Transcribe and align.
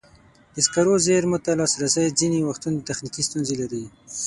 د 0.53 0.55
سکرو 0.65 0.93
زېرمو 1.05 1.37
ته 1.45 1.51
لاسرسی 1.59 2.05
ځینې 2.19 2.39
وختونه 2.49 2.77
تخنیکي 2.89 3.21
ستونزې 3.27 3.55
لري. 3.61 3.83